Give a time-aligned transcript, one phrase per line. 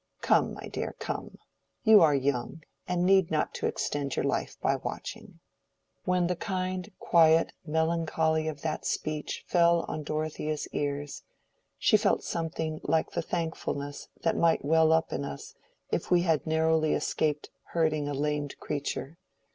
[0.21, 1.37] "Come, my dear, come.
[1.83, 5.39] You are young, and need not to extend your life by watching."
[6.05, 11.21] When the kind quiet melancholy of that speech fell on Dorothea's ears,
[11.77, 15.53] she felt something like the thankfulness that might well up in us
[15.91, 19.19] if we had narrowly escaped hurting a lamed creature.